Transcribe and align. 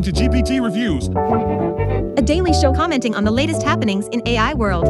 listening 0.00 0.30
to 0.30 0.38
GPT 0.38 0.62
Reviews. 0.62 1.08
a 2.18 2.22
daily 2.22 2.52
show 2.52 2.72
commenting 2.72 3.14
on 3.14 3.24
the 3.24 3.30
latest 3.30 3.62
happenings 3.62 4.06
in 4.08 4.22
AI 4.26 4.52
world. 4.54 4.86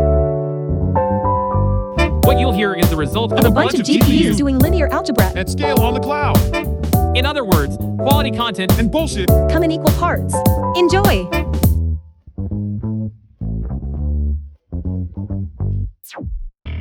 What 2.25 2.41
you'll 2.41 2.53
hear 2.53 2.75
is 2.75 2.91
the 2.91 2.97
result 2.97 3.33
of 3.33 3.45
A 3.45 3.51
bunch 3.51 3.75
of 3.75 3.81
GPUs 3.81 4.37
doing 4.37 4.59
linear 4.59 4.89
algebra. 4.89 5.27
At 5.37 5.49
scale 5.49 5.81
on 5.81 5.95
the 5.95 6.01
cloud. 6.01 6.37
In 7.17 7.25
other 7.25 7.45
words, 7.45 7.77
quality 7.77 8.31
content 8.31 8.77
And 8.79 8.91
bullshit. 8.91 9.29
Come 9.51 9.63
in 9.63 9.71
equal 9.71 9.95
parts. 9.95 10.35
Enjoy! 10.77 11.29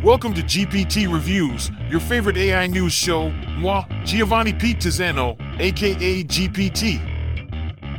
Welcome 0.03 0.35
to 0.35 0.41
GPT 0.43 1.11
Reviews, 1.11 1.71
your 1.89 1.99
favorite 1.99 2.37
AI 2.37 2.67
news 2.67 2.93
show. 2.93 3.29
Moi, 3.57 3.83
Giovanni 4.03 4.53
Pete 4.53 4.77
Tizzano, 4.77 5.35
aka 5.59 6.23
GPT. 6.23 7.14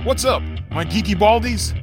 What's 0.07 0.25
up, 0.25 0.41
my 0.71 0.85
geeky 0.85 1.17
baldies? 1.17 1.75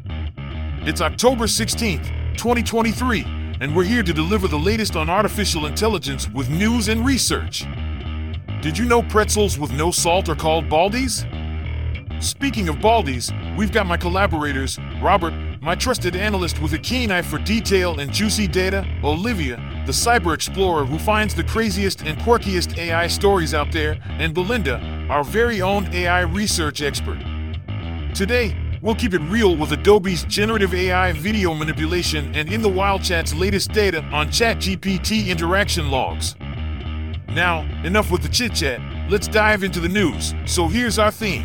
It's 0.87 1.01
October 1.01 1.43
16th, 1.43 2.37
2023, 2.37 3.57
and 3.59 3.75
we're 3.75 3.83
here 3.83 4.01
to 4.01 4.13
deliver 4.13 4.47
the 4.47 4.57
latest 4.57 4.95
on 4.95 5.09
artificial 5.09 5.65
intelligence 5.65 6.29
with 6.29 6.49
news 6.49 6.87
and 6.87 7.05
research. 7.05 7.65
Did 8.61 8.77
you 8.77 8.85
know 8.85 9.03
pretzels 9.03 9.59
with 9.59 9.73
no 9.73 9.91
salt 9.91 10.29
are 10.29 10.37
called 10.37 10.69
baldies? 10.69 11.25
Speaking 12.23 12.69
of 12.69 12.77
baldies, 12.77 13.29
we've 13.57 13.73
got 13.73 13.87
my 13.87 13.97
collaborators, 13.97 14.79
Robert, 15.01 15.33
my 15.61 15.75
trusted 15.75 16.15
analyst 16.15 16.61
with 16.61 16.71
a 16.71 16.79
keen 16.79 17.11
eye 17.11 17.21
for 17.21 17.39
detail 17.39 17.99
and 17.99 18.09
juicy 18.09 18.47
data, 18.47 18.87
Olivia, 19.03 19.57
the 19.85 19.91
cyber 19.91 20.33
explorer 20.33 20.85
who 20.85 20.97
finds 20.97 21.35
the 21.35 21.43
craziest 21.43 22.03
and 22.03 22.17
quirkiest 22.19 22.77
AI 22.77 23.05
stories 23.07 23.53
out 23.53 23.73
there, 23.73 23.99
and 24.05 24.33
Belinda, 24.33 24.79
our 25.09 25.25
very 25.25 25.61
own 25.61 25.93
AI 25.93 26.21
research 26.21 26.81
expert. 26.81 27.19
Today, 28.13 28.55
we'll 28.83 28.93
keep 28.93 29.15
it 29.15 29.21
real 29.21 29.55
with 29.55 29.71
Adobe's 29.71 30.23
generative 30.25 30.71
AI 30.75 31.13
video 31.13 31.55
manipulation 31.55 32.33
and 32.35 32.53
In 32.53 32.61
the 32.61 32.69
Wild 32.69 33.01
Chat's 33.01 33.33
latest 33.33 33.71
data 33.71 34.03
on 34.11 34.27
ChatGPT 34.27 35.29
interaction 35.29 35.89
logs. 35.89 36.35
Now, 37.29 37.61
enough 37.83 38.11
with 38.11 38.21
the 38.21 38.29
chit 38.29 38.53
chat, 38.53 38.79
let's 39.09 39.27
dive 39.27 39.63
into 39.63 39.79
the 39.79 39.89
news. 39.89 40.35
So 40.45 40.67
here's 40.67 40.99
our 40.99 41.09
theme. 41.09 41.43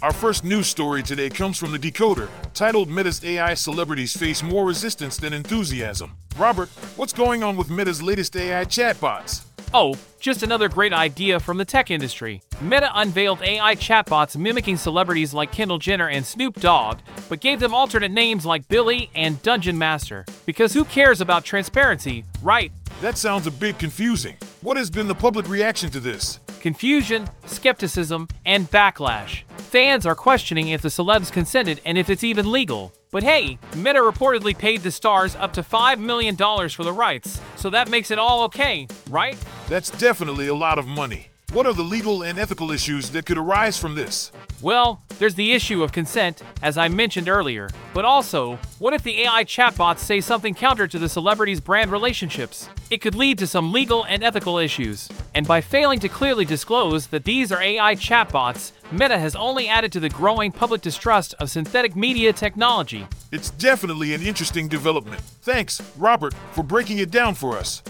Our 0.00 0.14
first 0.14 0.44
news 0.44 0.66
story 0.66 1.02
today 1.02 1.28
comes 1.28 1.58
from 1.58 1.72
the 1.72 1.78
Decoder, 1.78 2.30
titled 2.54 2.88
Meta's 2.88 3.22
AI 3.22 3.52
celebrities 3.52 4.16
face 4.16 4.42
more 4.42 4.64
resistance 4.64 5.18
than 5.18 5.34
enthusiasm. 5.34 6.16
Robert, 6.38 6.70
what's 6.96 7.12
going 7.12 7.42
on 7.42 7.58
with 7.58 7.68
Meta's 7.68 8.00
latest 8.00 8.34
AI 8.34 8.64
chatbots? 8.64 9.47
Oh, 9.74 9.94
just 10.18 10.42
another 10.42 10.68
great 10.68 10.94
idea 10.94 11.38
from 11.38 11.58
the 11.58 11.64
tech 11.64 11.90
industry. 11.90 12.40
Meta 12.62 12.90
unveiled 12.94 13.42
AI 13.42 13.74
chatbots 13.76 14.34
mimicking 14.34 14.78
celebrities 14.78 15.34
like 15.34 15.52
Kendall 15.52 15.78
Jenner 15.78 16.08
and 16.08 16.24
Snoop 16.24 16.58
Dogg, 16.58 16.98
but 17.28 17.40
gave 17.40 17.60
them 17.60 17.74
alternate 17.74 18.10
names 18.10 18.46
like 18.46 18.66
Billy 18.68 19.10
and 19.14 19.42
Dungeon 19.42 19.76
Master. 19.76 20.24
Because 20.46 20.72
who 20.72 20.84
cares 20.84 21.20
about 21.20 21.44
transparency, 21.44 22.24
right? 22.42 22.72
That 23.02 23.18
sounds 23.18 23.46
a 23.46 23.50
bit 23.50 23.78
confusing. 23.78 24.36
What 24.62 24.78
has 24.78 24.90
been 24.90 25.06
the 25.06 25.14
public 25.14 25.48
reaction 25.48 25.90
to 25.90 26.00
this? 26.00 26.40
Confusion, 26.60 27.28
skepticism, 27.44 28.26
and 28.46 28.70
backlash. 28.70 29.42
Fans 29.58 30.06
are 30.06 30.14
questioning 30.14 30.68
if 30.68 30.80
the 30.80 30.88
celebs 30.88 31.30
consented 31.30 31.80
and 31.84 31.98
if 31.98 32.08
it's 32.08 32.24
even 32.24 32.50
legal. 32.50 32.92
But 33.10 33.22
hey, 33.22 33.58
Meta 33.74 34.00
reportedly 34.00 34.56
paid 34.56 34.82
the 34.82 34.90
stars 34.90 35.34
up 35.36 35.54
to 35.54 35.62
$5 35.62 35.98
million 35.98 36.36
for 36.36 36.84
the 36.84 36.92
rights, 36.92 37.40
so 37.56 37.70
that 37.70 37.88
makes 37.88 38.10
it 38.10 38.18
all 38.18 38.42
okay, 38.44 38.86
right? 39.08 39.36
That's 39.68 39.90
definitely 39.90 40.48
a 40.48 40.54
lot 40.54 40.78
of 40.78 40.86
money. 40.86 41.28
What 41.54 41.64
are 41.64 41.72
the 41.72 41.82
legal 41.82 42.22
and 42.22 42.38
ethical 42.38 42.70
issues 42.70 43.08
that 43.10 43.24
could 43.24 43.38
arise 43.38 43.78
from 43.78 43.94
this? 43.94 44.30
Well, 44.60 45.00
there's 45.18 45.34
the 45.34 45.52
issue 45.52 45.82
of 45.82 45.92
consent, 45.92 46.42
as 46.60 46.76
I 46.76 46.88
mentioned 46.88 47.26
earlier. 47.26 47.70
But 47.94 48.04
also, 48.04 48.58
what 48.78 48.92
if 48.92 49.02
the 49.02 49.22
AI 49.22 49.44
chatbots 49.44 50.00
say 50.00 50.20
something 50.20 50.52
counter 50.52 50.86
to 50.86 50.98
the 50.98 51.08
celebrity's 51.08 51.60
brand 51.60 51.90
relationships? 51.90 52.68
It 52.90 52.98
could 52.98 53.14
lead 53.14 53.38
to 53.38 53.46
some 53.46 53.72
legal 53.72 54.04
and 54.04 54.22
ethical 54.22 54.58
issues. 54.58 55.08
And 55.34 55.46
by 55.48 55.62
failing 55.62 56.00
to 56.00 56.08
clearly 56.10 56.44
disclose 56.44 57.06
that 57.06 57.24
these 57.24 57.50
are 57.50 57.62
AI 57.62 57.94
chatbots, 57.94 58.72
Meta 58.92 59.18
has 59.18 59.34
only 59.34 59.68
added 59.68 59.90
to 59.92 60.00
the 60.00 60.10
growing 60.10 60.52
public 60.52 60.82
distrust 60.82 61.32
of 61.40 61.50
synthetic 61.50 61.96
media 61.96 62.34
technology. 62.34 63.06
It's 63.32 63.48
definitely 63.48 64.12
an 64.12 64.20
interesting 64.20 64.68
development. 64.68 65.22
Thanks, 65.22 65.80
Robert, 65.96 66.34
for 66.52 66.62
breaking 66.62 66.98
it 66.98 67.10
down 67.10 67.34
for 67.34 67.56
us. 67.56 67.82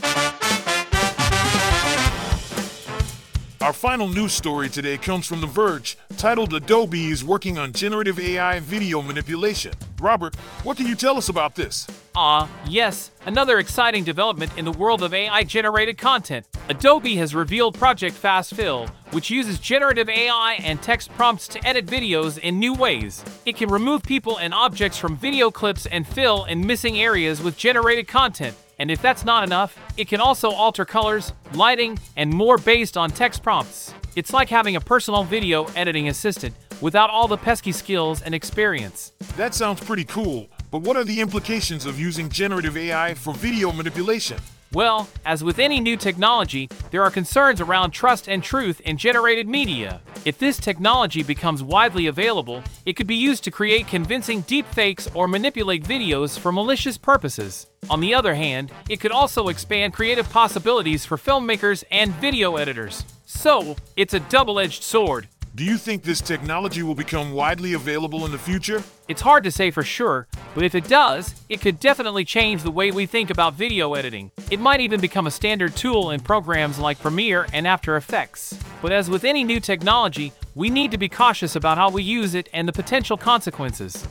Our 3.61 3.73
final 3.73 4.07
news 4.07 4.33
story 4.35 4.69
today 4.69 4.97
comes 4.99 5.27
from 5.27 5.41
The 5.41 5.49
Verge, 5.49 5.99
titled 6.17 6.55
Adobe 6.55 7.07
is 7.07 7.25
working 7.25 7.59
on 7.59 7.73
generative 7.73 8.21
AI 8.21 8.61
video 8.61 9.03
manipulation. 9.03 9.73
Robert, 10.01 10.37
what 10.63 10.77
can 10.77 10.87
you 10.87 10.95
tell 10.95 11.17
us 11.17 11.29
about 11.29 11.57
this? 11.57 11.85
Ah, 12.15 12.49
yes, 12.69 13.11
another 13.27 13.59
exciting 13.59 14.05
development 14.05 14.57
in 14.57 14.65
the 14.65 14.71
world 14.71 15.03
of 15.03 15.13
AI 15.13 15.43
generated 15.43 15.99
content. 15.99 16.47
Adobe 16.69 17.17
has 17.17 17.35
revealed 17.35 17.77
Project 17.77 18.15
Fast 18.15 18.55
Fill, 18.55 18.87
which 19.11 19.29
uses 19.29 19.59
generative 19.59 20.09
AI 20.09 20.61
and 20.63 20.81
text 20.81 21.11
prompts 21.17 21.49
to 21.49 21.67
edit 21.67 21.85
videos 21.85 22.39
in 22.39 22.61
new 22.61 22.75
ways. 22.75 23.25
It 23.45 23.57
can 23.57 23.71
remove 23.71 24.05
people 24.05 24.39
and 24.39 24.55
objects 24.55 24.99
from 24.99 25.17
video 25.17 25.51
clips 25.51 25.87
and 25.87 26.07
fill 26.07 26.45
in 26.45 26.65
missing 26.65 27.01
areas 27.01 27.43
with 27.43 27.57
generated 27.57 28.07
content. 28.07 28.57
And 28.79 28.91
if 28.91 29.03
that's 29.03 29.25
not 29.25 29.45
enough, 29.45 29.79
it 29.97 30.09
can 30.09 30.21
also 30.21 30.51
alter 30.51 30.85
colors, 30.85 31.33
lighting, 31.55 31.99
and 32.17 32.31
more 32.31 32.59
based 32.59 32.97
on 32.97 33.11
text 33.11 33.43
prompts. 33.43 33.93
It's 34.15 34.33
like 34.33 34.49
having 34.49 34.77
a 34.77 34.81
personal 34.81 35.25
video 35.25 35.65
editing 35.77 36.09
assistant 36.09 36.55
without 36.81 37.11
all 37.11 37.29
the 37.29 37.37
pesky 37.37 37.73
skills 37.73 38.23
and 38.23 38.35
experience. 38.35 39.13
That 39.37 39.55
sounds 39.55 39.81
pretty 39.81 40.05
cool, 40.05 40.49
but 40.71 40.83
what 40.83 40.97
are 40.97 41.05
the 41.05 41.21
implications 41.21 41.87
of 41.87 41.99
using 41.99 42.29
generative 42.29 42.77
AI 42.77 43.15
for 43.15 43.35
video 43.35 43.73
manipulation? 43.73 44.39
Well, 44.73 45.09
as 45.25 45.43
with 45.43 45.59
any 45.59 45.81
new 45.81 45.97
technology, 45.97 46.69
there 46.91 47.03
are 47.03 47.11
concerns 47.11 47.61
around 47.61 47.93
trust 47.93 48.29
and 48.29 48.43
truth 48.43 48.81
in 48.81 48.99
generated 48.99 49.49
media. 49.49 50.03
If 50.27 50.37
this 50.37 50.59
technology 50.59 51.23
becomes 51.23 51.63
widely 51.63 52.07
available, 52.07 52.63
it 52.85 52.93
could 52.93 53.07
be 53.07 53.15
used 53.15 53.45
to 53.45 53.51
create 53.51 53.87
convincing 53.87 54.43
deepfakes 54.43 55.09
or 55.17 55.27
manipulate 55.27 55.85
videos 55.85 56.39
for 56.39 56.53
malicious 56.53 56.99
purposes. 56.99 57.67
On 57.89 58.01
the 58.01 58.15
other 58.15 58.35
hand, 58.35 58.71
it 58.91 59.01
could 59.01 59.13
also 59.13 59.49
expand 59.49 59.95
creative 59.95 60.29
possibilities 60.31 61.07
for 61.07 61.17
filmmakers 61.17 61.83
and 61.91 62.13
video 62.17 62.57
editors. 62.57 63.07
So, 63.25 63.75
it's 63.97 64.13
a 64.13 64.21
double 64.21 64.61
edged 64.61 64.83
sword. 64.83 65.29
Do 65.59 65.65
you 65.65 65.77
think 65.77 66.05
this 66.05 66.21
technology 66.21 66.85
will 66.85 66.95
become 66.95 67.33
widely 67.33 67.73
available 67.73 68.25
in 68.25 68.31
the 68.31 68.39
future? 68.39 68.81
It's 69.09 69.23
hard 69.23 69.43
to 69.43 69.51
say 69.51 69.73
for 69.73 69.83
sure, 69.83 70.29
but 70.55 70.63
if 70.63 70.77
it 70.77 70.87
does, 70.87 71.35
it 71.49 71.61
could 71.61 71.81
definitely 71.81 72.25
change 72.25 72.63
the 72.63 72.71
way 72.71 72.93
we 72.93 73.07
think 73.07 73.29
about 73.29 73.55
video 73.55 73.95
editing. 73.95 74.31
It 74.53 74.61
might 74.61 74.81
even 74.81 75.01
become 75.01 75.27
a 75.27 75.33
standard 75.33 75.75
tool 75.75 76.13
in 76.13 76.21
programs 76.21 76.79
like 76.79 77.01
Premiere 77.01 77.49
and 77.53 77.67
After 77.67 77.97
Effects. 77.97 78.57
But 78.81 78.93
as 78.93 79.11
with 79.11 79.25
any 79.25 79.43
new 79.43 79.59
technology, 79.59 80.33
we 80.55 80.71
need 80.71 80.93
to 80.93 80.97
be 80.97 81.09
cautious 81.09 81.57
about 81.57 81.77
how 81.77 81.91
we 81.91 82.05
use 82.05 82.37
it 82.37 82.49
and 82.53 82.69
the 82.69 82.73
potential 82.73 83.17
consequences. 83.17 84.07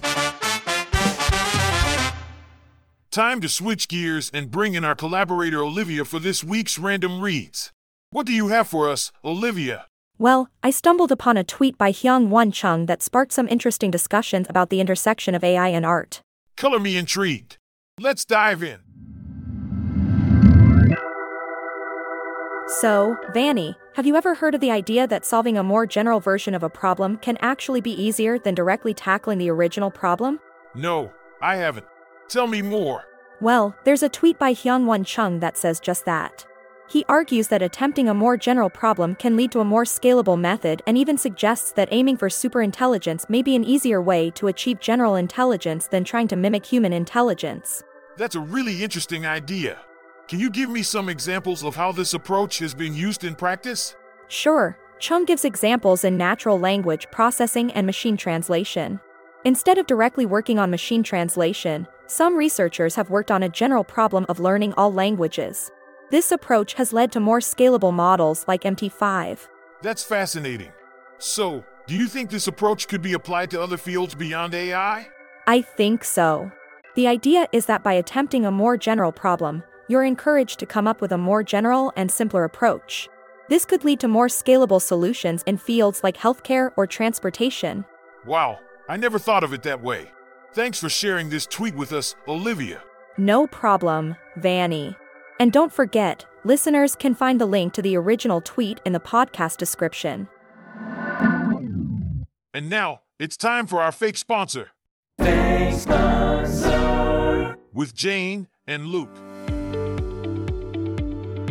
Time 3.09 3.39
to 3.39 3.47
switch 3.47 3.87
gears 3.87 4.29
and 4.33 4.51
bring 4.51 4.73
in 4.73 4.83
our 4.83 4.95
collaborator 4.95 5.63
Olivia 5.63 6.03
for 6.03 6.19
this 6.19 6.43
week's 6.43 6.77
random 6.77 7.21
reads. 7.21 7.71
What 8.09 8.25
do 8.25 8.33
you 8.33 8.49
have 8.49 8.67
for 8.67 8.89
us, 8.89 9.13
Olivia? 9.23 9.85
Well, 10.19 10.49
I 10.63 10.71
stumbled 10.71 11.11
upon 11.11 11.37
a 11.37 11.43
tweet 11.43 11.77
by 11.77 11.91
Hyung 11.91 12.29
Won 12.29 12.51
Chung 12.51 12.87
that 12.87 13.03
sparked 13.03 13.31
some 13.31 13.47
interesting 13.47 13.91
discussions 13.91 14.47
about 14.49 14.69
the 14.69 14.81
intersection 14.81 15.35
of 15.35 15.43
AI 15.43 15.67
and 15.67 15.85
art. 15.85 16.21
Color 16.55 16.79
me 16.79 16.97
intrigued. 16.97 17.57
Let's 17.99 18.25
dive 18.25 18.63
in. 18.63 18.79
So, 22.81 23.15
Vanny, 23.31 23.75
have 23.95 24.07
you 24.07 24.15
ever 24.15 24.35
heard 24.35 24.55
of 24.55 24.61
the 24.61 24.71
idea 24.71 25.07
that 25.07 25.23
solving 25.23 25.55
a 25.55 25.63
more 25.63 25.85
general 25.85 26.19
version 26.19 26.55
of 26.55 26.63
a 26.63 26.69
problem 26.69 27.17
can 27.17 27.37
actually 27.39 27.81
be 27.81 27.91
easier 27.91 28.39
than 28.39 28.55
directly 28.55 28.95
tackling 28.95 29.37
the 29.37 29.51
original 29.51 29.91
problem? 29.91 30.39
No, 30.73 31.11
I 31.41 31.57
haven't. 31.57 31.85
Tell 32.27 32.47
me 32.47 32.63
more. 32.63 33.05
Well, 33.39 33.75
there's 33.85 34.03
a 34.03 34.09
tweet 34.09 34.39
by 34.39 34.53
Hyung 34.53 34.85
Won 34.85 35.03
Chung 35.03 35.39
that 35.41 35.57
says 35.57 35.79
just 35.79 36.05
that. 36.05 36.45
He 36.89 37.03
argues 37.09 37.49
that 37.49 37.61
attempting 37.61 38.07
a 38.07 38.13
more 38.13 38.37
general 38.37 38.69
problem 38.69 39.15
can 39.15 39.35
lead 39.35 39.51
to 39.51 39.59
a 39.59 39.65
more 39.65 39.83
scalable 39.83 40.39
method 40.39 40.81
and 40.87 40.97
even 40.97 41.17
suggests 41.17 41.73
that 41.73 41.89
aiming 41.91 42.15
for 42.15 42.29
superintelligence 42.29 43.29
may 43.29 43.41
be 43.41 43.57
an 43.57 43.65
easier 43.65 44.01
way 44.01 44.31
to 44.31 44.47
achieve 44.47 44.79
general 44.79 45.15
intelligence 45.15 45.87
than 45.87 46.05
trying 46.05 46.29
to 46.29 46.37
mimic 46.37 46.65
human 46.65 46.93
intelligence. 46.93 47.83
That's 48.15 48.35
a 48.35 48.39
really 48.39 48.83
interesting 48.83 49.25
idea. 49.25 49.79
Can 50.29 50.39
you 50.39 50.49
give 50.49 50.69
me 50.69 50.81
some 50.81 51.09
examples 51.09 51.63
of 51.63 51.75
how 51.75 51.91
this 51.91 52.13
approach 52.13 52.59
has 52.59 52.73
been 52.73 52.93
used 52.93 53.25
in 53.25 53.35
practice? 53.35 53.95
Sure, 54.29 54.77
Chung 54.99 55.25
gives 55.25 55.45
examples 55.45 56.03
in 56.03 56.17
natural 56.17 56.59
language 56.59 57.07
processing 57.11 57.71
and 57.73 57.85
machine 57.85 58.17
translation. 58.17 58.99
Instead 59.43 59.77
of 59.77 59.87
directly 59.87 60.25
working 60.25 60.57
on 60.57 60.71
machine 60.71 61.03
translation, 61.03 61.87
some 62.07 62.35
researchers 62.35 62.95
have 62.95 63.09
worked 63.09 63.29
on 63.29 63.43
a 63.43 63.49
general 63.49 63.83
problem 63.83 64.25
of 64.29 64.39
learning 64.39 64.73
all 64.73 64.91
languages. 64.91 65.69
This 66.09 66.31
approach 66.31 66.75
has 66.75 66.93
led 66.93 67.11
to 67.11 67.19
more 67.19 67.39
scalable 67.39 67.93
models 67.93 68.45
like 68.47 68.61
MT5. 68.63 69.47
That's 69.81 70.03
fascinating. 70.03 70.71
So, 71.17 71.65
do 71.85 71.95
you 71.95 72.07
think 72.07 72.29
this 72.29 72.47
approach 72.47 72.87
could 72.87 73.01
be 73.01 73.13
applied 73.13 73.51
to 73.51 73.61
other 73.61 73.77
fields 73.77 74.15
beyond 74.15 74.53
AI? 74.53 75.09
I 75.47 75.61
think 75.61 76.03
so. 76.03 76.51
The 76.95 77.07
idea 77.07 77.47
is 77.51 77.65
that 77.65 77.83
by 77.83 77.93
attempting 77.93 78.45
a 78.45 78.51
more 78.51 78.77
general 78.77 79.11
problem, 79.11 79.63
you're 79.89 80.03
encouraged 80.03 80.59
to 80.59 80.65
come 80.65 80.87
up 80.87 81.01
with 81.01 81.11
a 81.11 81.17
more 81.17 81.43
general 81.43 81.91
and 81.95 82.09
simpler 82.09 82.43
approach. 82.43 83.09
This 83.49 83.65
could 83.65 83.83
lead 83.83 83.99
to 84.01 84.07
more 84.07 84.27
scalable 84.27 84.81
solutions 84.81 85.43
in 85.43 85.57
fields 85.57 86.03
like 86.03 86.17
healthcare 86.17 86.71
or 86.77 86.87
transportation. 86.87 87.85
Wow, 88.25 88.59
I 88.89 88.97
never 88.97 89.19
thought 89.19 89.43
of 89.43 89.53
it 89.53 89.63
that 89.63 89.81
way. 89.81 90.11
Thanks 90.53 90.79
for 90.79 90.89
sharing 90.89 91.29
this 91.29 91.45
tweet 91.45 91.75
with 91.75 91.93
us, 91.93 92.15
Olivia. 92.27 92.81
No 93.17 93.47
problem, 93.47 94.15
Vanny. 94.37 94.95
And 95.39 95.51
don't 95.51 95.71
forget, 95.71 96.25
listeners 96.43 96.95
can 96.95 97.13
find 97.13 97.39
the 97.39 97.45
link 97.45 97.73
to 97.73 97.81
the 97.83 97.95
original 97.95 98.41
tweet 98.41 98.81
in 98.85 98.93
the 98.93 98.99
podcast 98.99 99.57
description. 99.57 100.27
And 102.53 102.69
now, 102.69 103.01
it's 103.19 103.37
time 103.37 103.67
for 103.67 103.79
our 103.79 103.91
fake 103.91 104.17
sponsor. 104.17 104.71
With 107.71 107.93
Jane 107.93 108.47
and 108.65 108.87
Luke. 108.87 109.15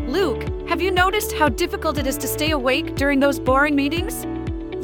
Luke, 0.08 0.42
have 0.68 0.82
you 0.82 0.90
noticed 0.90 1.32
how 1.34 1.48
difficult 1.48 1.96
it 1.98 2.08
is 2.08 2.16
to 2.16 2.26
stay 2.26 2.50
awake 2.50 2.96
during 2.96 3.20
those 3.20 3.38
boring 3.38 3.76
meetings? 3.76 4.26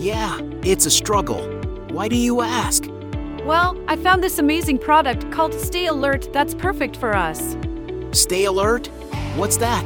Yeah, 0.01 0.39
it's 0.63 0.87
a 0.87 0.91
struggle. 0.91 1.43
Why 1.91 2.07
do 2.07 2.15
you 2.17 2.41
ask? 2.41 2.85
Well, 3.45 3.77
I 3.89 3.97
found 3.97 4.23
this 4.23 4.39
amazing 4.39 4.79
product 4.79 5.29
called 5.33 5.55
Stay 5.55 5.87
Alert 5.87 6.33
that's 6.33 6.55
perfect 6.55 6.97
for 6.97 7.17
us. 7.17 7.57
Stay 8.13 8.45
alert? 8.45 8.89
What's 9.37 9.57
that? 9.57 9.83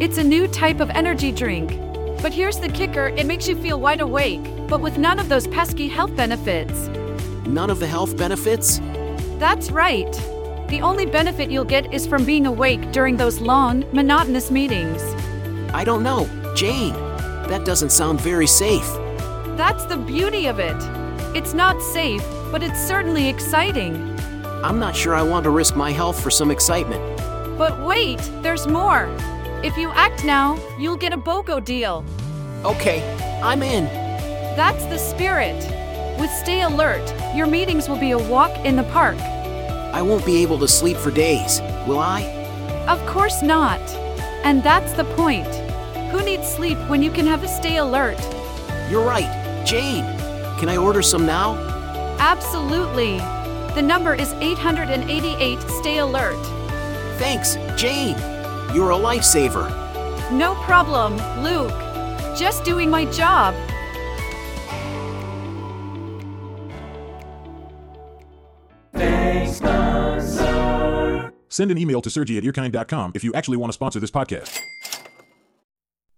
It's 0.00 0.16
a 0.16 0.24
new 0.24 0.48
type 0.48 0.80
of 0.80 0.88
energy 0.88 1.30
drink. 1.30 1.78
But 2.22 2.32
here's 2.32 2.58
the 2.58 2.70
kicker 2.70 3.08
it 3.08 3.26
makes 3.26 3.46
you 3.46 3.60
feel 3.60 3.78
wide 3.78 4.00
awake, 4.00 4.42
but 4.68 4.80
with 4.80 4.96
none 4.96 5.18
of 5.18 5.28
those 5.28 5.46
pesky 5.46 5.86
health 5.86 6.16
benefits. 6.16 6.88
None 7.46 7.68
of 7.68 7.78
the 7.78 7.86
health 7.86 8.16
benefits? 8.16 8.80
That's 9.38 9.70
right. 9.70 10.10
The 10.68 10.80
only 10.82 11.04
benefit 11.04 11.50
you'll 11.50 11.66
get 11.66 11.92
is 11.92 12.06
from 12.06 12.24
being 12.24 12.46
awake 12.46 12.90
during 12.90 13.18
those 13.18 13.38
long, 13.38 13.84
monotonous 13.92 14.50
meetings. 14.50 15.02
I 15.74 15.84
don't 15.84 16.02
know. 16.02 16.26
Jane, 16.56 16.94
that 17.48 17.66
doesn't 17.66 17.90
sound 17.90 18.18
very 18.18 18.46
safe. 18.46 18.88
That's 19.58 19.84
the 19.84 19.98
beauty 19.98 20.46
of 20.46 20.58
it. 20.58 20.76
It's 21.36 21.52
not 21.52 21.82
safe, 21.82 22.24
but 22.50 22.62
it's 22.62 22.80
certainly 22.80 23.28
exciting. 23.28 24.18
I'm 24.64 24.78
not 24.78 24.96
sure 24.96 25.14
I 25.14 25.22
want 25.22 25.44
to 25.44 25.50
risk 25.50 25.76
my 25.76 25.90
health 25.90 26.18
for 26.22 26.30
some 26.30 26.50
excitement. 26.50 27.17
But 27.58 27.84
wait, 27.84 28.20
there's 28.40 28.68
more. 28.68 29.08
If 29.64 29.76
you 29.76 29.90
act 29.90 30.24
now, 30.24 30.56
you'll 30.78 30.96
get 30.96 31.12
a 31.12 31.16
BOGO 31.16 31.64
deal. 31.64 32.04
Okay, 32.64 33.02
I'm 33.42 33.64
in. 33.64 33.86
That's 34.56 34.84
the 34.84 34.96
spirit. 34.96 35.56
With 36.20 36.30
Stay 36.30 36.62
Alert, 36.62 37.12
your 37.34 37.48
meetings 37.48 37.88
will 37.88 37.98
be 37.98 38.12
a 38.12 38.18
walk 38.18 38.56
in 38.64 38.76
the 38.76 38.84
park. 38.84 39.18
I 39.92 40.02
won't 40.02 40.24
be 40.24 40.40
able 40.42 40.58
to 40.60 40.68
sleep 40.68 40.96
for 40.96 41.10
days, 41.10 41.60
will 41.88 41.98
I? 41.98 42.22
Of 42.88 43.04
course 43.06 43.42
not. 43.42 43.80
And 44.44 44.62
that's 44.62 44.92
the 44.92 45.04
point. 45.16 45.52
Who 46.12 46.22
needs 46.22 46.48
sleep 46.48 46.78
when 46.88 47.02
you 47.02 47.10
can 47.10 47.26
have 47.26 47.42
a 47.42 47.48
Stay 47.48 47.78
Alert? 47.78 48.20
You're 48.88 49.04
right. 49.04 49.64
Jane, 49.66 50.04
can 50.60 50.68
I 50.68 50.76
order 50.76 51.02
some 51.02 51.26
now? 51.26 51.56
Absolutely. 52.20 53.18
The 53.74 53.82
number 53.82 54.14
is 54.14 54.32
888 54.34 55.60
Stay 55.80 55.98
Alert. 55.98 56.57
Thanks, 57.18 57.56
Jane. 57.80 58.16
You're 58.74 58.92
a 58.92 58.96
lifesaver. 58.96 59.68
No 60.30 60.54
problem, 60.56 61.16
Luke. 61.42 61.72
Just 62.36 62.64
doing 62.64 62.88
my 62.90 63.04
job. 63.06 63.54
Send 71.58 71.72
an 71.72 71.78
email 71.78 72.00
to 72.02 72.08
Sergi 72.08 72.38
at 72.38 72.44
earkind.com 72.44 73.12
if 73.16 73.24
you 73.24 73.32
actually 73.34 73.56
want 73.56 73.70
to 73.70 73.74
sponsor 73.74 73.98
this 73.98 74.12
podcast. 74.12 74.60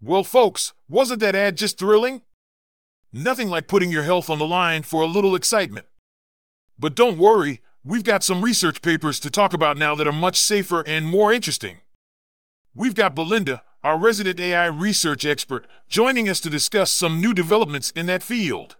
Well, 0.02 0.22
folks, 0.22 0.74
wasn't 0.86 1.20
that 1.20 1.34
ad 1.34 1.56
just 1.56 1.78
thrilling? 1.78 2.20
Nothing 3.12 3.48
like 3.48 3.66
putting 3.66 3.90
your 3.90 4.02
health 4.02 4.28
on 4.28 4.38
the 4.38 4.46
line 4.46 4.82
for 4.82 5.02
a 5.02 5.06
little 5.06 5.34
excitement. 5.34 5.86
But 6.78 6.94
don't 6.94 7.16
worry, 7.16 7.62
we've 7.84 8.04
got 8.04 8.22
some 8.22 8.42
research 8.42 8.82
papers 8.82 9.20
to 9.20 9.30
talk 9.30 9.52
about 9.52 9.76
now 9.76 9.94
that 9.94 10.06
are 10.06 10.12
much 10.12 10.38
safer 10.38 10.82
and 10.86 11.06
more 11.06 11.32
interesting. 11.32 11.78
We've 12.74 12.94
got 12.94 13.14
Belinda, 13.14 13.62
our 13.82 13.98
resident 13.98 14.38
AI 14.38 14.66
research 14.66 15.24
expert, 15.24 15.66
joining 15.88 16.28
us 16.28 16.40
to 16.40 16.50
discuss 16.50 16.92
some 16.92 17.20
new 17.20 17.34
developments 17.34 17.90
in 17.92 18.06
that 18.06 18.22
field. 18.22 18.76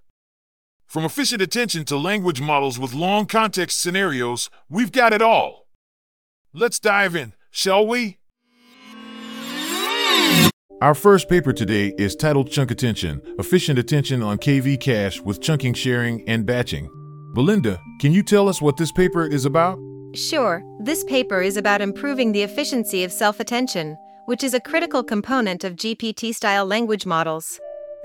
From 0.86 1.04
efficient 1.04 1.40
attention 1.40 1.84
to 1.86 1.96
language 1.96 2.40
models 2.40 2.78
with 2.78 2.94
long 2.94 3.26
context 3.26 3.80
scenarios, 3.80 4.50
we've 4.68 4.92
got 4.92 5.12
it 5.12 5.22
all. 5.22 5.68
Let's 6.52 6.80
dive 6.80 7.14
in, 7.14 7.32
shall 7.50 7.86
we? 7.86 8.18
Our 10.82 10.94
first 10.94 11.28
paper 11.28 11.52
today 11.52 11.92
is 11.98 12.16
titled 12.16 12.50
Chunk 12.50 12.70
Attention 12.70 13.20
Efficient 13.38 13.78
Attention 13.78 14.22
on 14.22 14.38
KV 14.38 14.80
Cache 14.80 15.20
with 15.20 15.40
Chunking, 15.40 15.74
Sharing, 15.74 16.26
and 16.28 16.46
Batching. 16.46 16.90
Belinda, 17.32 17.80
can 18.00 18.12
you 18.12 18.24
tell 18.24 18.48
us 18.48 18.60
what 18.60 18.76
this 18.76 18.90
paper 18.90 19.24
is 19.24 19.44
about? 19.44 19.78
Sure, 20.14 20.64
this 20.80 21.04
paper 21.04 21.40
is 21.40 21.56
about 21.56 21.80
improving 21.80 22.32
the 22.32 22.42
efficiency 22.42 23.04
of 23.04 23.12
self 23.12 23.38
attention, 23.38 23.96
which 24.26 24.42
is 24.42 24.52
a 24.52 24.60
critical 24.60 25.04
component 25.04 25.62
of 25.62 25.76
GPT 25.76 26.34
style 26.34 26.66
language 26.66 27.06
models. 27.06 27.60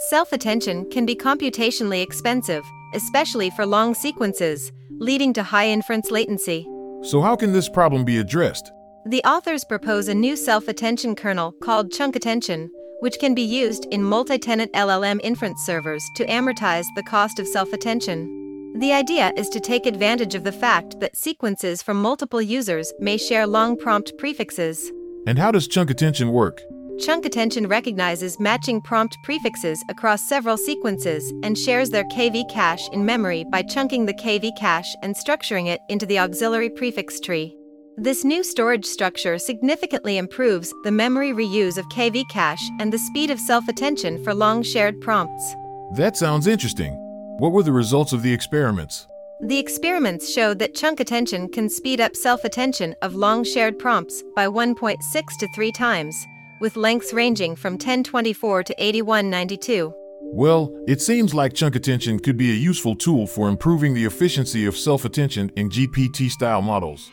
Self 0.09 0.31
attention 0.31 0.87
can 0.91 1.07
be 1.07 1.15
computationally 1.15 2.03
expensive, 2.03 2.63
especially 2.93 3.49
for 3.49 3.65
long 3.65 3.95
sequences, 3.95 4.71
leading 4.99 5.33
to 5.33 5.41
high 5.41 5.69
inference 5.69 6.11
latency. 6.11 6.67
So, 7.01 7.19
how 7.19 7.35
can 7.35 7.51
this 7.51 7.67
problem 7.67 8.05
be 8.05 8.19
addressed? 8.19 8.71
The 9.07 9.23
authors 9.23 9.63
propose 9.63 10.07
a 10.07 10.13
new 10.13 10.35
self 10.35 10.67
attention 10.67 11.15
kernel 11.15 11.51
called 11.63 11.91
Chunk 11.91 12.15
Attention, 12.15 12.69
which 12.99 13.17
can 13.19 13.33
be 13.33 13.41
used 13.41 13.85
in 13.85 14.03
multi 14.03 14.37
tenant 14.37 14.71
LLM 14.73 15.19
inference 15.23 15.65
servers 15.65 16.03
to 16.15 16.27
amortize 16.27 16.85
the 16.95 17.03
cost 17.03 17.39
of 17.39 17.47
self 17.47 17.73
attention. 17.73 18.34
The 18.75 18.91
idea 18.91 19.31
is 19.37 19.47
to 19.51 19.61
take 19.61 19.85
advantage 19.85 20.35
of 20.35 20.43
the 20.43 20.51
fact 20.51 20.99
that 20.99 21.15
sequences 21.15 21.81
from 21.81 22.01
multiple 22.01 22.41
users 22.41 22.91
may 22.99 23.15
share 23.15 23.47
long 23.47 23.77
prompt 23.77 24.11
prefixes. 24.17 24.91
And 25.25 25.39
how 25.39 25.49
does 25.51 25.69
chunk 25.69 25.89
attention 25.89 26.33
work? 26.33 26.61
Chunk 26.99 27.25
Attention 27.25 27.69
recognizes 27.69 28.37
matching 28.37 28.81
prompt 28.81 29.15
prefixes 29.23 29.81
across 29.89 30.27
several 30.27 30.57
sequences 30.57 31.31
and 31.41 31.57
shares 31.57 31.89
their 31.89 32.03
KV 32.03 32.49
cache 32.51 32.89
in 32.89 33.05
memory 33.05 33.45
by 33.49 33.61
chunking 33.61 34.05
the 34.07 34.13
KV 34.13 34.51
cache 34.57 34.93
and 35.01 35.15
structuring 35.15 35.67
it 35.67 35.79
into 35.87 36.05
the 36.05 36.19
auxiliary 36.19 36.69
prefix 36.69 37.21
tree. 37.21 37.55
This 37.95 38.25
new 38.25 38.43
storage 38.43 38.85
structure 38.85 39.37
significantly 39.37 40.17
improves 40.17 40.73
the 40.83 40.91
memory 40.91 41.31
reuse 41.31 41.77
of 41.77 41.87
KV 41.87 42.27
cache 42.29 42.69
and 42.81 42.91
the 42.91 42.99
speed 42.99 43.29
of 43.31 43.39
self 43.39 43.69
attention 43.69 44.21
for 44.21 44.33
long 44.33 44.63
shared 44.63 44.99
prompts. 44.99 45.55
That 45.93 46.17
sounds 46.17 46.45
interesting. 46.45 47.04
What 47.37 47.51
were 47.51 47.63
the 47.63 47.73
results 47.73 48.13
of 48.13 48.21
the 48.23 48.31
experiments? 48.31 49.07
The 49.41 49.59
experiments 49.59 50.31
showed 50.31 50.57
that 50.59 50.73
chunk 50.73 51.01
attention 51.01 51.49
can 51.49 51.67
speed 51.67 51.99
up 51.99 52.15
self 52.15 52.45
attention 52.45 52.95
of 53.01 53.13
long 53.13 53.43
shared 53.43 53.77
prompts 53.77 54.23
by 54.37 54.47
1.6 54.47 55.01
to 55.39 55.47
3 55.53 55.71
times, 55.73 56.15
with 56.61 56.77
lengths 56.77 57.11
ranging 57.11 57.57
from 57.57 57.73
1024 57.73 58.63
to 58.63 58.75
8192. 58.81 59.93
Well, 60.21 60.73
it 60.87 61.01
seems 61.01 61.33
like 61.33 61.53
chunk 61.53 61.75
attention 61.75 62.19
could 62.19 62.37
be 62.37 62.51
a 62.51 62.55
useful 62.55 62.95
tool 62.95 63.27
for 63.27 63.49
improving 63.49 63.93
the 63.93 64.05
efficiency 64.05 64.65
of 64.65 64.77
self 64.77 65.03
attention 65.03 65.51
in 65.57 65.69
GPT 65.69 66.31
style 66.31 66.61
models. 66.61 67.11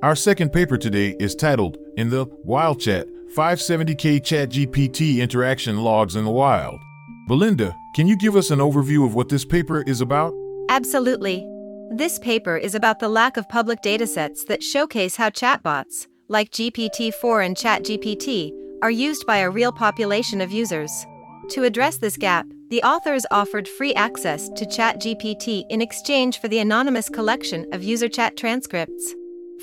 Our 0.00 0.14
second 0.14 0.52
paper 0.52 0.78
today 0.78 1.16
is 1.18 1.34
titled 1.34 1.76
In 1.96 2.10
the 2.10 2.26
Wild 2.44 2.78
Chat 2.78 3.08
570K 3.36 4.20
ChatGPT 4.20 5.18
Interaction 5.18 5.78
Logs 5.78 6.14
in 6.14 6.24
the 6.24 6.30
Wild. 6.30 6.78
Belinda, 7.28 7.76
can 7.94 8.08
you 8.08 8.16
give 8.16 8.34
us 8.34 8.50
an 8.50 8.58
overview 8.58 9.06
of 9.06 9.14
what 9.14 9.28
this 9.28 9.44
paper 9.44 9.82
is 9.82 10.00
about? 10.00 10.34
Absolutely. 10.68 11.46
This 11.90 12.18
paper 12.18 12.56
is 12.56 12.74
about 12.74 12.98
the 12.98 13.08
lack 13.08 13.36
of 13.36 13.48
public 13.48 13.80
datasets 13.80 14.44
that 14.46 14.62
showcase 14.62 15.14
how 15.14 15.30
chatbots, 15.30 16.08
like 16.28 16.50
GPT 16.50 17.14
4 17.14 17.42
and 17.42 17.56
ChatGPT, 17.56 18.50
are 18.82 18.90
used 18.90 19.24
by 19.26 19.38
a 19.38 19.50
real 19.50 19.70
population 19.70 20.40
of 20.40 20.50
users. 20.50 21.06
To 21.50 21.62
address 21.62 21.98
this 21.98 22.16
gap, 22.16 22.46
the 22.70 22.82
authors 22.82 23.24
offered 23.30 23.68
free 23.68 23.94
access 23.94 24.48
to 24.50 24.66
ChatGPT 24.66 25.64
in 25.70 25.80
exchange 25.80 26.40
for 26.40 26.48
the 26.48 26.58
anonymous 26.58 27.08
collection 27.08 27.66
of 27.72 27.84
user 27.84 28.08
chat 28.08 28.36
transcripts. 28.36 29.14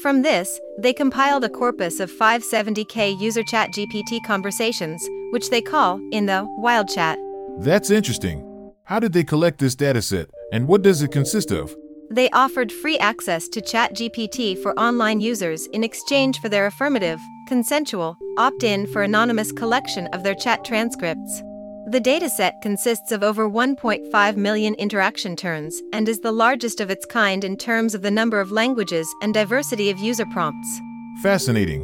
From 0.02 0.22
this, 0.22 0.60
they 0.78 0.94
compiled 0.94 1.44
a 1.44 1.50
corpus 1.50 2.00
of 2.00 2.12
570k 2.12 3.20
user 3.20 3.44
ChatGPT 3.44 4.24
conversations, 4.26 5.06
which 5.32 5.50
they 5.50 5.62
call, 5.62 6.00
in 6.12 6.26
the 6.26 6.48
Wild 6.58 6.88
Chat. 6.88 7.20
That's 7.60 7.90
interesting. 7.92 8.72
How 8.86 9.02
did 9.02 9.12
they 9.12 9.26
collect 9.26 9.60
this 9.60 9.76
dataset, 9.76 10.28
and 10.54 10.66
what 10.66 10.82
does 10.82 11.02
it 11.02 11.12
consist 11.12 11.52
of? 11.52 11.76
They 12.10 12.30
offered 12.30 12.72
free 12.72 12.98
access 12.98 13.50
to 13.50 13.62
ChatGPT 13.62 14.58
for 14.64 14.80
online 14.80 15.20
users 15.20 15.68
in 15.68 15.84
exchange 15.84 16.40
for 16.40 16.48
their 16.48 16.68
affirmative, 16.68 17.20
consensual, 17.50 18.18
opt 18.38 18.64
in 18.64 18.88
for 18.88 19.04
anonymous 19.04 19.52
collection 19.52 20.08
of 20.08 20.24
their 20.24 20.36
chat 20.36 20.64
transcripts. 20.64 21.44
The 21.92 22.00
dataset 22.00 22.54
consists 22.62 23.12
of 23.12 23.24
over 23.24 23.50
1.5 23.50 24.38
million 24.38 24.74
interaction 24.76 25.36
turns 25.36 25.82
and 25.92 26.08
is 26.08 26.22
the 26.22 26.32
largest 26.32 26.80
of 26.80 26.90
its 26.90 27.06
kind 27.06 27.44
in 27.44 27.58
terms 27.58 27.94
of 27.94 28.04
the 28.04 28.12
number 28.12 28.40
of 28.40 28.52
languages 28.52 29.08
and 29.22 29.34
diversity 29.34 29.90
of 29.90 30.00
user 30.00 30.26
prompts. 30.28 30.80
Fascinating. 31.22 31.82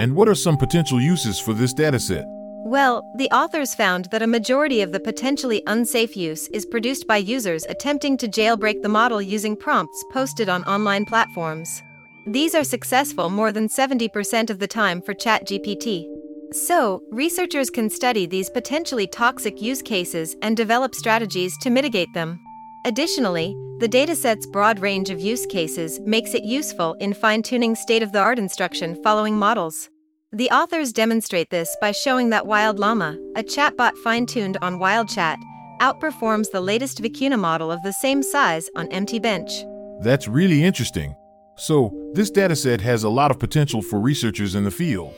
And 0.00 0.14
what 0.14 0.28
are 0.28 0.34
some 0.34 0.58
potential 0.58 1.00
uses 1.00 1.40
for 1.40 1.54
this 1.54 1.72
dataset? 1.72 2.33
Well, 2.66 3.04
the 3.16 3.28
authors 3.30 3.74
found 3.74 4.06
that 4.06 4.22
a 4.22 4.26
majority 4.26 4.80
of 4.80 4.90
the 4.90 4.98
potentially 4.98 5.62
unsafe 5.66 6.16
use 6.16 6.48
is 6.48 6.64
produced 6.64 7.06
by 7.06 7.18
users 7.18 7.66
attempting 7.66 8.16
to 8.16 8.26
jailbreak 8.26 8.80
the 8.80 8.88
model 8.88 9.20
using 9.20 9.54
prompts 9.54 10.02
posted 10.10 10.48
on 10.48 10.64
online 10.64 11.04
platforms. 11.04 11.82
These 12.26 12.54
are 12.54 12.64
successful 12.64 13.28
more 13.28 13.52
than 13.52 13.68
70% 13.68 14.48
of 14.48 14.60
the 14.60 14.66
time 14.66 15.02
for 15.02 15.12
ChatGPT. 15.12 16.06
So, 16.52 17.02
researchers 17.10 17.68
can 17.68 17.90
study 17.90 18.24
these 18.24 18.48
potentially 18.48 19.08
toxic 19.08 19.60
use 19.60 19.82
cases 19.82 20.34
and 20.40 20.56
develop 20.56 20.94
strategies 20.94 21.58
to 21.58 21.68
mitigate 21.68 22.14
them. 22.14 22.40
Additionally, 22.86 23.54
the 23.80 23.88
dataset's 23.88 24.46
broad 24.46 24.78
range 24.78 25.10
of 25.10 25.20
use 25.20 25.44
cases 25.44 26.00
makes 26.00 26.32
it 26.32 26.44
useful 26.44 26.94
in 26.94 27.12
fine 27.12 27.42
tuning 27.42 27.74
state 27.74 28.02
of 28.02 28.12
the 28.12 28.20
art 28.20 28.38
instruction 28.38 28.94
following 29.02 29.36
models. 29.36 29.90
The 30.34 30.50
authors 30.50 30.92
demonstrate 30.92 31.50
this 31.50 31.76
by 31.80 31.92
showing 31.92 32.30
that 32.30 32.44
Wild 32.44 32.80
Llama, 32.80 33.16
a 33.36 33.44
chatbot 33.44 33.96
fine 33.98 34.26
tuned 34.26 34.56
on 34.62 34.80
WildChat, 34.80 35.36
outperforms 35.80 36.50
the 36.50 36.60
latest 36.60 37.00
Vicuna 37.00 37.38
model 37.38 37.70
of 37.70 37.80
the 37.84 37.92
same 37.92 38.20
size 38.20 38.68
on 38.74 38.88
Empty 38.88 39.20
MTBench. 39.20 40.02
That's 40.02 40.26
really 40.26 40.64
interesting. 40.64 41.14
So, 41.56 42.10
this 42.14 42.32
dataset 42.32 42.80
has 42.80 43.04
a 43.04 43.08
lot 43.08 43.30
of 43.30 43.38
potential 43.38 43.80
for 43.80 44.00
researchers 44.00 44.56
in 44.56 44.64
the 44.64 44.72
field. 44.72 45.14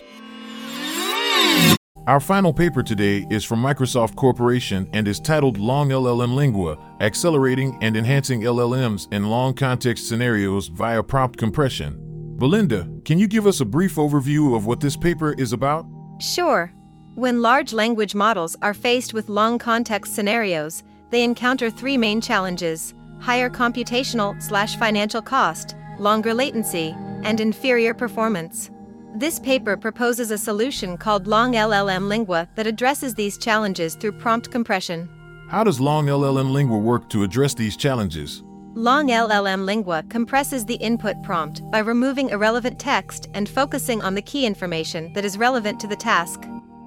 Our 2.06 2.20
final 2.20 2.52
paper 2.52 2.82
today 2.82 3.26
is 3.30 3.42
from 3.42 3.62
Microsoft 3.62 4.16
Corporation 4.16 4.86
and 4.92 5.08
is 5.08 5.18
titled 5.18 5.56
Long 5.56 5.88
LLM 5.88 6.34
Lingua 6.34 6.76
Accelerating 7.00 7.78
and 7.80 7.96
Enhancing 7.96 8.42
LLMs 8.42 9.10
in 9.10 9.30
Long 9.30 9.54
Context 9.54 10.10
Scenarios 10.10 10.68
via 10.68 11.02
Prompt 11.02 11.38
Compression. 11.38 12.05
Belinda, 12.36 12.86
can 13.06 13.18
you 13.18 13.26
give 13.26 13.46
us 13.46 13.60
a 13.60 13.64
brief 13.64 13.94
overview 13.94 14.54
of 14.54 14.66
what 14.66 14.78
this 14.78 14.94
paper 14.94 15.32
is 15.38 15.54
about? 15.54 15.86
Sure. 16.20 16.70
When 17.14 17.40
large 17.40 17.72
language 17.72 18.14
models 18.14 18.56
are 18.60 18.74
faced 18.74 19.14
with 19.14 19.30
long 19.30 19.58
context 19.58 20.14
scenarios, 20.14 20.82
they 21.10 21.24
encounter 21.24 21.70
three 21.70 21.96
main 21.96 22.20
challenges 22.20 22.94
higher 23.20 23.48
computational 23.48 24.40
slash 24.42 24.76
financial 24.76 25.22
cost, 25.22 25.74
longer 25.98 26.34
latency, 26.34 26.94
and 27.22 27.40
inferior 27.40 27.94
performance. 27.94 28.70
This 29.14 29.38
paper 29.38 29.74
proposes 29.74 30.30
a 30.30 30.36
solution 30.36 30.98
called 30.98 31.26
Long 31.26 31.54
LLM 31.54 32.06
Lingua 32.06 32.46
that 32.54 32.66
addresses 32.66 33.14
these 33.14 33.38
challenges 33.38 33.94
through 33.94 34.12
prompt 34.12 34.50
compression. 34.50 35.08
How 35.48 35.64
does 35.64 35.80
Long 35.80 36.04
LLM 36.06 36.52
Lingua 36.52 36.76
work 36.76 37.08
to 37.08 37.22
address 37.22 37.54
these 37.54 37.78
challenges? 37.78 38.42
Long 38.78 39.08
LLM 39.08 39.64
Lingua 39.64 40.02
compresses 40.10 40.66
the 40.66 40.74
input 40.74 41.22
prompt 41.22 41.62
by 41.70 41.78
removing 41.78 42.28
irrelevant 42.28 42.78
text 42.78 43.26
and 43.32 43.48
focusing 43.48 44.02
on 44.02 44.14
the 44.14 44.20
key 44.20 44.44
information 44.44 45.10
that 45.14 45.24
is 45.24 45.38
relevant 45.38 45.80
to 45.80 45.86
the 45.86 45.96
task. 45.96 46.46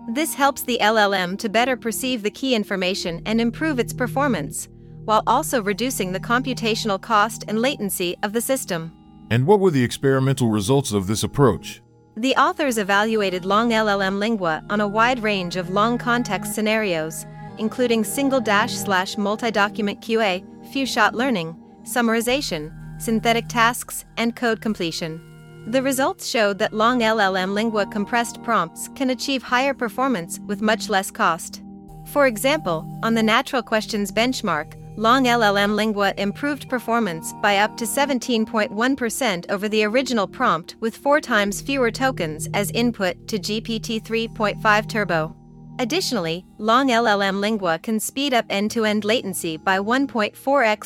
This 0.10 0.36
helps 0.36 0.62
the 0.62 0.78
LLM 0.82 1.36
to 1.40 1.50
better 1.50 1.76
perceive 1.76 2.22
the 2.22 2.30
key 2.30 2.54
information 2.54 3.24
and 3.26 3.42
improve 3.42 3.80
its 3.80 3.92
performance, 3.92 4.70
while 5.06 5.24
also 5.26 5.64
reducing 5.64 6.12
the 6.12 6.20
computational 6.20 7.02
cost 7.02 7.44
and 7.48 7.60
latency 7.60 8.16
of 8.22 8.34
the 8.34 8.42
system. 8.42 8.92
And 9.32 9.48
what 9.48 9.60
were 9.60 9.72
the 9.72 9.84
experimental 9.84 10.50
results 10.50 10.92
of 10.92 11.08
this 11.08 11.24
approach? 11.24 11.82
The 12.16 12.36
authors 12.36 12.78
evaluated 12.78 13.46
Long 13.46 13.72
LLM 13.72 14.20
Lingua 14.20 14.64
on 14.70 14.80
a 14.80 14.88
wide 14.88 15.24
range 15.24 15.56
of 15.56 15.72
long 15.72 15.98
context 15.98 16.54
scenarios, 16.54 17.26
including 17.58 18.04
single 18.04 18.40
dash 18.40 18.74
slash 18.74 19.18
multi 19.18 19.50
document 19.50 20.02
QA, 20.02 20.46
few 20.72 20.86
shot 20.86 21.16
learning, 21.16 21.59
summarization, 21.90 22.72
synthetic 23.02 23.48
tasks, 23.48 24.06
and 24.18 24.36
code 24.36 24.62
completion. 24.62 25.22
The 25.68 25.84
results 25.84 26.28
showed 26.28 26.58
that 26.60 26.74
long 26.74 27.00
LLM 27.00 27.54
Lingua 27.54 27.86
compressed 27.88 28.42
prompts 28.44 28.90
can 28.96 29.10
achieve 29.10 29.44
higher 29.44 29.74
performance 29.74 30.40
with 30.48 30.62
much 30.62 30.90
less 30.90 31.12
cost. 31.12 31.62
For 32.08 32.28
example, 32.28 33.00
on 33.04 33.14
the 33.14 33.24
natural 33.24 33.62
questions 33.62 34.12
benchmark, 34.12 34.74
long 34.98 35.26
LLM 35.26 35.76
Lingua 35.76 36.14
improved 36.18 36.68
performance 36.70 37.34
by 37.42 37.58
up 37.58 37.78
to 37.78 37.86
17.1% 37.86 39.50
over 39.50 39.70
the 39.70 39.84
original 39.84 40.28
prompt 40.28 40.76
with 40.80 40.98
four 40.98 41.22
times 41.22 41.62
fewer 41.62 41.92
tokens 41.92 42.50
as 42.54 42.72
input 42.72 43.28
to 43.28 43.38
GPT 43.38 44.02
3.5 44.02 44.90
Turbo. 44.90 45.39
Additionally, 45.80 46.46
long 46.58 46.90
LLM 46.90 47.40
Lingua 47.40 47.80
can 47.80 48.02
speed 48.02 48.34
up 48.34 48.44
end 48.50 48.70
to 48.72 48.84
end 48.84 49.06
latency 49.06 49.56
by 49.56 49.80
1.4x 49.80 50.34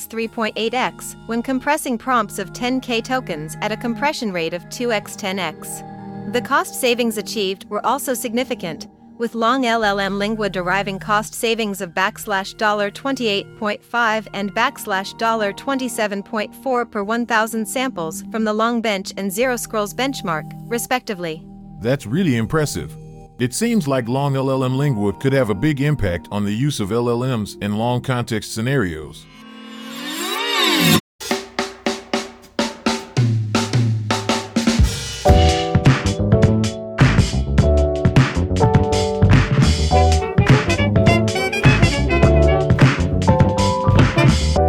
3.8x 0.07 1.27
when 1.27 1.41
compressing 1.41 1.97
prompts 1.97 2.37
of 2.37 2.53
10k 2.53 3.03
tokens 3.03 3.57
at 3.61 3.71
a 3.71 3.77
compression 3.77 4.31
rate 4.31 4.53
of 4.53 4.63
2x 4.65 5.17
10x. 5.17 6.31
The 6.31 6.41
cost 6.41 6.79
savings 6.79 7.17
achieved 7.17 7.67
were 7.71 7.83
also 7.83 8.13
significant, 8.13 8.85
with 9.17 9.33
long 9.33 9.63
LLM 9.63 10.19
Lingua 10.19 10.51
deriving 10.51 10.99
cost 10.99 11.33
savings 11.33 11.81
of 11.81 11.95
backslash 11.95 12.53
$28.5 12.55 14.27
and 14.33 14.53
backslash 14.53 15.17
$27.4 15.17 16.91
per 16.91 17.03
1,000 17.03 17.65
samples 17.65 18.23
from 18.31 18.43
the 18.43 18.53
long 18.53 18.79
bench 18.79 19.11
and 19.17 19.31
zero 19.31 19.55
scrolls 19.55 19.95
benchmark, 19.95 20.51
respectively. 20.69 21.43
That's 21.81 22.05
really 22.05 22.35
impressive. 22.35 22.95
It 23.39 23.51
seems 23.51 23.87
like 23.87 24.07
long 24.07 24.33
LLM 24.35 24.77
Lingua 24.77 25.11
could 25.13 25.33
have 25.33 25.49
a 25.49 25.55
big 25.55 25.81
impact 25.81 26.27
on 26.31 26.45
the 26.45 26.53
use 26.53 26.79
of 26.79 26.89
LLMs 26.89 27.59
in 27.63 27.79
long 27.79 27.99
context 27.99 28.53
scenarios. 28.53 29.25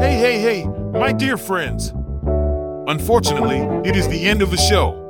Hey, 0.00 0.16
hey, 0.16 0.40
hey, 0.40 0.64
my 0.64 1.12
dear 1.12 1.37
friends. 1.37 1.92
Unfortunately, 2.87 3.59
it 3.87 3.94
is 3.94 4.09
the 4.09 4.25
end 4.25 4.40
of 4.40 4.50
the 4.50 4.56
show. 4.56 5.02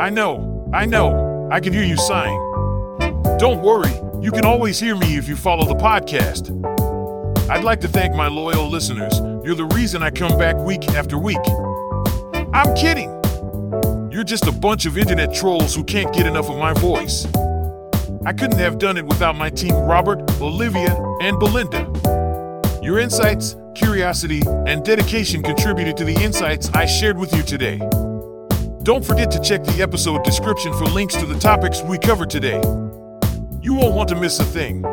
I 0.00 0.10
know, 0.10 0.68
I 0.74 0.84
know, 0.84 1.48
I 1.52 1.60
can 1.60 1.72
hear 1.72 1.84
you 1.84 1.96
sighing. 1.96 2.45
Don't 3.38 3.60
worry, 3.60 3.92
you 4.22 4.32
can 4.32 4.46
always 4.46 4.80
hear 4.80 4.96
me 4.96 5.18
if 5.18 5.28
you 5.28 5.36
follow 5.36 5.66
the 5.66 5.74
podcast. 5.74 6.48
I'd 7.50 7.64
like 7.64 7.82
to 7.82 7.88
thank 7.88 8.14
my 8.14 8.28
loyal 8.28 8.66
listeners. 8.66 9.18
You're 9.44 9.54
the 9.54 9.66
reason 9.74 10.02
I 10.02 10.08
come 10.08 10.38
back 10.38 10.56
week 10.56 10.88
after 10.92 11.18
week. 11.18 11.36
I'm 12.54 12.74
kidding. 12.74 13.10
You're 14.10 14.24
just 14.24 14.46
a 14.46 14.52
bunch 14.52 14.86
of 14.86 14.96
internet 14.96 15.34
trolls 15.34 15.74
who 15.74 15.84
can't 15.84 16.14
get 16.14 16.26
enough 16.26 16.48
of 16.48 16.56
my 16.56 16.72
voice. 16.72 17.26
I 18.24 18.32
couldn't 18.32 18.58
have 18.58 18.78
done 18.78 18.96
it 18.96 19.04
without 19.04 19.36
my 19.36 19.50
team 19.50 19.74
Robert, 19.74 20.18
Olivia, 20.40 20.96
and 21.20 21.38
Belinda. 21.38 21.92
Your 22.82 22.98
insights, 22.98 23.54
curiosity, 23.74 24.40
and 24.66 24.82
dedication 24.82 25.42
contributed 25.42 25.98
to 25.98 26.04
the 26.04 26.14
insights 26.24 26.70
I 26.70 26.86
shared 26.86 27.18
with 27.18 27.36
you 27.36 27.42
today. 27.42 27.76
Don't 28.82 29.04
forget 29.04 29.30
to 29.32 29.40
check 29.40 29.62
the 29.62 29.82
episode 29.82 30.24
description 30.24 30.72
for 30.72 30.86
links 30.86 31.16
to 31.16 31.26
the 31.26 31.38
topics 31.38 31.82
we 31.82 31.98
covered 31.98 32.30
today. 32.30 32.62
You 33.66 33.74
won't 33.74 33.96
want 33.96 34.08
to 34.10 34.14
miss 34.14 34.38
a 34.38 34.44
thing. 34.44 34.84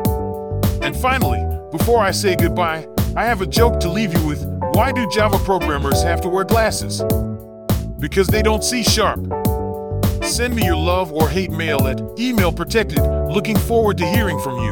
And 0.82 0.96
finally, 0.96 1.39
before 1.70 2.00
I 2.00 2.10
say 2.10 2.36
goodbye, 2.36 2.88
I 3.15 3.24
have 3.24 3.42
a 3.42 3.46
joke 3.46 3.80
to 3.82 3.88
leave 3.88 4.15
you 4.15 4.25
with. 4.25 4.44
Why 4.74 4.92
do 4.92 5.08
Java 5.12 5.38
programmers 5.38 6.01
have 6.01 6.22
to 6.22 6.27
wear 6.27 6.44
glasses? 6.44 7.03
Because 8.00 8.25
they 8.25 8.42
don't 8.42 8.63
see 8.63 8.82
sharp. 8.82 9.20
Send 10.24 10.56
me 10.56 10.65
your 10.65 10.75
love 10.75 11.13
or 11.13 11.30
hate 11.30 11.51
mail 11.51 11.86
at 11.86 12.01
email 12.18 12.51
protected. 12.51 12.98
Looking 13.27 13.60
forward 13.60 14.00
to 14.00 14.08
hearing 14.08 14.39
from 14.39 14.58
you. 14.63 14.72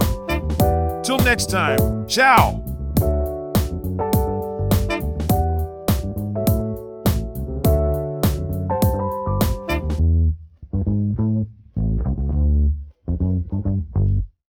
Till 1.04 1.20
next 1.20 1.52
time, 1.52 2.08
ciao! 2.08 2.61